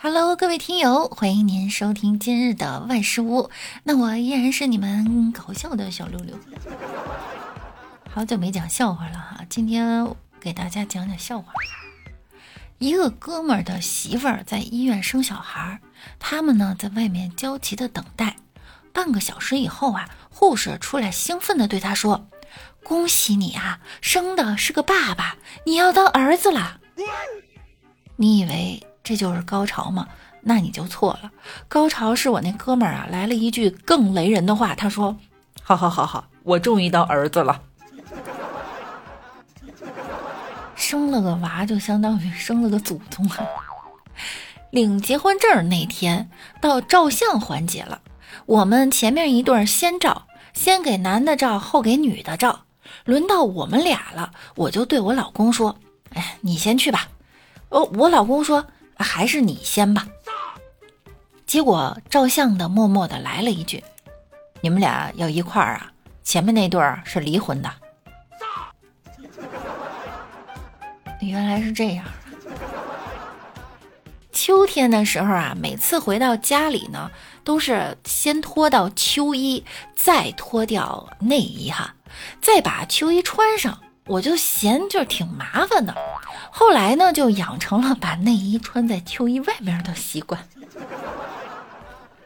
[0.00, 3.50] Hello，各位听友，欢迎您收听今日的万事屋。
[3.82, 6.38] 那我依然是你们搞笑的小六六。
[8.08, 10.08] 好久没讲笑话了哈，今天
[10.38, 11.52] 给大家讲讲笑话。
[12.78, 15.80] 一个哥们儿的媳妇儿在医院生小孩，
[16.20, 18.36] 他们呢在外面焦急的等待。
[18.92, 22.28] 半个小时以后啊，护士出来兴奋的对他说
[22.84, 25.36] ：“恭喜你啊，生的是个爸爸，
[25.66, 26.78] 你要当儿子啦！”
[28.14, 28.84] 你以为？
[29.08, 30.06] 这就是高潮吗？
[30.42, 31.30] 那你就错了。
[31.66, 34.74] 高潮是我那哥们儿啊，来了一句更雷人的话。
[34.74, 35.16] 他说
[35.64, 37.62] ：“好好好好，我终于当儿子了。
[40.76, 43.38] 生了个娃，就相当于生了个祖宗啊。”
[44.68, 46.28] 领结婚证那天
[46.60, 48.02] 到照相环节了，
[48.44, 52.66] 我们前面一对先照，先给男的照，后给女的照。
[53.06, 55.78] 轮到我们俩了，我就对我老公说
[56.12, 57.08] ：“哎，你先去吧。”
[57.70, 58.66] 哦，我老公说。
[59.04, 60.06] 还是你先吧。
[61.46, 63.82] 结果照相的默默的来了一句
[64.60, 65.90] ：“你们俩要一块儿啊？
[66.22, 67.72] 前面那对儿是离婚的。”
[71.20, 72.04] 原来是这样。
[74.30, 77.10] 秋天的时候啊，每次回到家里呢，
[77.42, 79.64] 都是先脱到秋衣，
[79.96, 81.94] 再脱掉内衣哈，
[82.40, 83.80] 再把秋衣穿上。
[84.06, 85.94] 我就嫌就是挺麻烦的，
[86.50, 90.42] 后来呢就养成了把内衣穿在秋衣外面的习惯，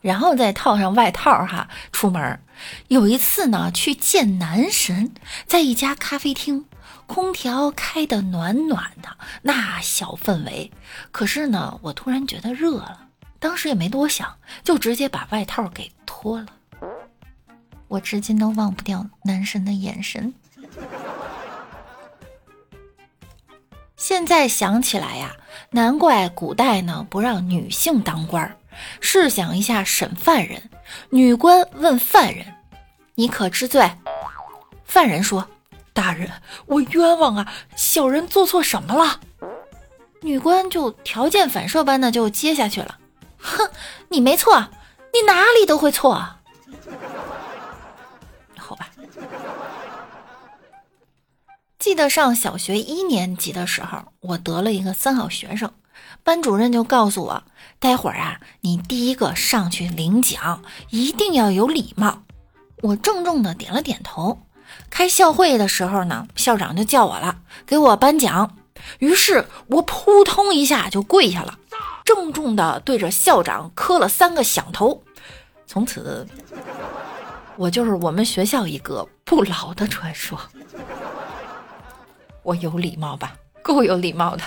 [0.00, 2.40] 然后再套上外套哈出门。
[2.88, 5.12] 有一次呢去见男神，
[5.46, 6.64] 在一家咖啡厅，
[7.06, 10.70] 空调开的暖暖的，那小氛围。
[11.10, 16.46] 可是呢我突然觉得热了，当时也没多想，就直接把外套给脱了。
[17.88, 20.32] 我至今都忘不掉男神的眼神。
[24.14, 25.34] 现在想起来呀，
[25.70, 28.56] 难怪古代呢不让女性当官儿。
[29.00, 30.70] 试想一下，审犯人，
[31.10, 32.46] 女官问犯人
[33.16, 33.90] ：“你可知罪？”
[34.86, 35.48] 犯人说
[35.92, 36.30] ：“大人，
[36.66, 37.52] 我冤枉啊！
[37.74, 39.18] 小人做错什么了？”
[40.22, 42.98] 女官就条件反射般的就接下去了
[43.36, 43.68] ：“哼，
[44.10, 44.68] 你没错，
[45.12, 46.24] 你哪里都会错。”
[51.84, 55.70] 记得上小学一年级的时候，我得了一个三好学生，
[56.22, 57.42] 班主任就告诉我，
[57.78, 62.22] 待会儿啊，你第一个上去领奖，一定要有礼貌。
[62.80, 64.38] 我郑重的点了点头。
[64.88, 68.56] 开校会的时候呢，校长就叫我了，给我颁奖。
[68.98, 71.58] 于是我扑通一下就跪下了，
[72.02, 75.02] 郑重的对着校长磕了三个响头。
[75.66, 76.26] 从此，
[77.58, 80.40] 我就是我们学校一个不老的传说。
[82.44, 84.44] 我有礼貌吧，够有礼貌的。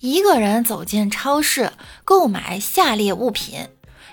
[0.00, 1.72] 一个人走进超市
[2.04, 3.68] 购买下列物品：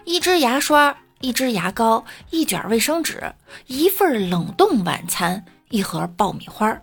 [0.05, 3.33] 一支牙刷、一支牙膏、一卷卫生纸、
[3.67, 6.81] 一份冷冻晚餐、一盒爆米花。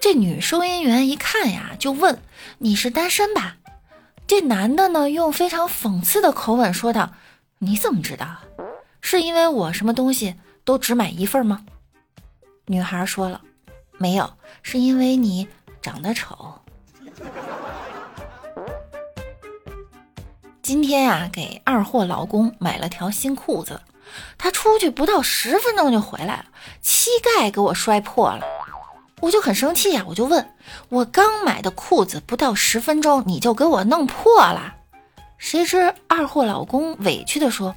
[0.00, 2.20] 这女收银员一看呀，就问
[2.58, 3.56] ：“你是单身吧？”
[4.26, 7.12] 这男的呢，用非常讽刺的口吻说道
[7.58, 8.38] ：“你怎么知道？
[9.00, 11.66] 是因为我什么东西都只买一份吗？”
[12.66, 13.40] 女孩说了
[13.98, 15.48] ：“没有，是因为你
[15.80, 16.54] 长得丑。
[20.62, 23.80] ”今天呀，给二货老公买了条新裤子，
[24.38, 26.46] 他出去不到十分钟就回来了，
[26.80, 28.46] 膝盖给我摔破了，
[29.20, 30.54] 我就很生气呀，我就问
[30.88, 34.76] ：“我刚买的裤子不到十分钟你就给我弄破了？”
[35.36, 37.74] 谁知二货老公委屈的说：“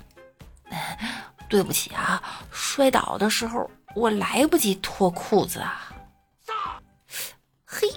[1.50, 5.90] 对不起啊，摔倒的时候。”我来不及脱裤子啊！
[7.66, 7.88] 嘿，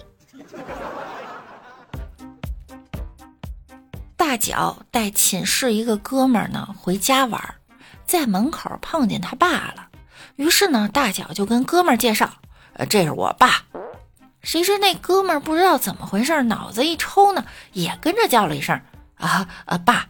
[4.16, 7.56] 大脚带寝室一个哥们儿呢回家玩，
[8.06, 9.88] 在门口碰见他爸了。
[10.36, 12.30] 于是呢，大脚就跟哥们儿介绍
[12.74, 13.64] ：“呃，这是我爸。”
[14.40, 18.80] 谁知那哥们儿不知道怎么回事，脑子一抽呢，也跟着叫了一声
[19.18, 20.06] ：“啊啊，爸！”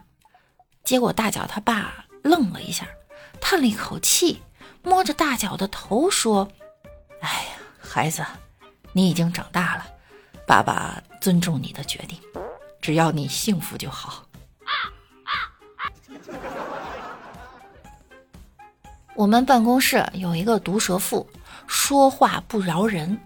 [0.85, 2.85] 结果大脚他爸愣了一下，
[3.41, 4.43] 叹了一口气。
[4.83, 6.49] 摸着大脚的头说
[7.21, 8.25] ：“哎呀，孩子，
[8.93, 9.85] 你已经长大了，
[10.47, 12.17] 爸爸尊重你的决定，
[12.81, 14.23] 只要你幸福就好。
[19.15, 21.29] ”我们办公室有一个毒舌妇，
[21.67, 23.19] 说话不饶人。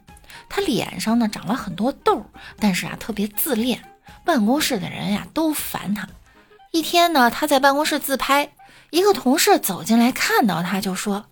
[0.49, 2.25] 她脸上呢长了很多痘，
[2.59, 3.83] 但是啊特别自恋，
[4.25, 6.07] 办公室的人呀都烦她。
[6.71, 8.51] 一天呢，她在办公室自拍，
[8.89, 11.25] 一个同事走进来看到她就说。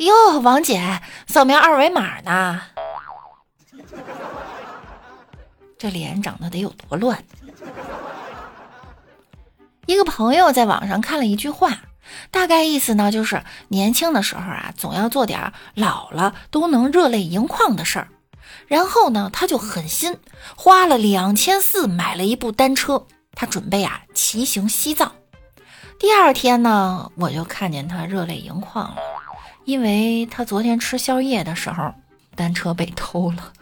[0.00, 2.62] 哟，王姐，扫描二维码呢？
[5.78, 7.22] 这脸长得得有多乱？
[9.84, 11.82] 一个朋友在网上看了一句话，
[12.30, 18.08] 大概意思呢就是年轻的时候啊，总要做点老了都能热泪盈眶的事儿。
[18.68, 20.16] 然后呢，他就狠心
[20.56, 25.12] 花了两千四买了一部单车，他准备啊骑行西藏。
[25.98, 28.96] 第二天呢，我就看见他热泪盈眶了，
[29.64, 31.94] 因为他昨天吃宵夜的时候，
[32.34, 33.52] 单车被偷了。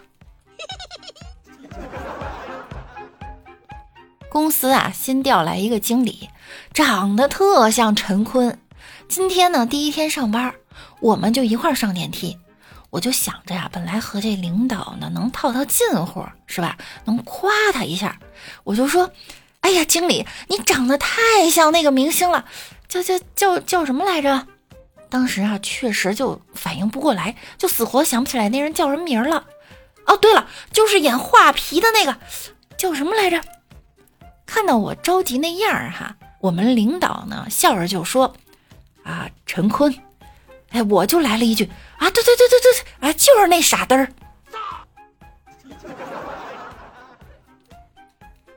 [4.31, 6.29] 公司啊，新调来一个经理，
[6.73, 8.59] 长得特像陈坤。
[9.09, 10.55] 今天呢，第一天上班，
[11.01, 12.39] 我们就一块上电梯。
[12.91, 16.79] 我就想着呀，本来和这领导呢能套套近乎，是吧？
[17.05, 18.19] 能夸他一下，
[18.65, 19.11] 我就说
[19.61, 22.47] ：“哎呀，经理，你长得太像那个明星了，
[22.89, 24.47] 叫叫叫叫什么来着？”
[25.11, 29.45] 当时啊，确实就反应不过来，就死活想不起来那人叫什么名了。
[30.07, 32.17] 哦，对了，就是演画皮的那个，
[32.77, 33.43] 叫什么来着？
[34.47, 38.35] 看到我着急那样儿哈，我们领导呢笑着就说
[39.05, 39.95] ：“啊，陈坤。”
[40.71, 41.65] 哎，我就来了一句
[41.97, 44.09] 啊，对对对对对，啊，就是那傻嘚儿。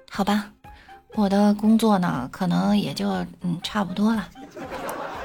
[0.09, 0.51] 好吧，
[1.15, 3.09] 我的工作呢，可能也就
[3.41, 4.27] 嗯差不多了。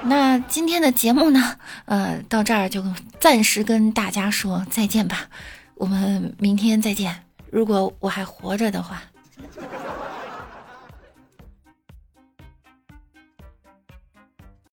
[0.08, 1.56] 那今天的节目呢，
[1.86, 2.82] 呃，到这儿就
[3.20, 5.28] 暂时跟大家说再见吧。
[5.74, 9.02] 我们明天再见，如果我还活着的话。